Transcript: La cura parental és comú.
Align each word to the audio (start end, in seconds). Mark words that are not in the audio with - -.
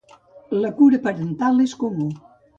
La 0.63 0.71
cura 0.79 1.01
parental 1.03 1.63
és 1.67 1.77
comú. 1.85 2.11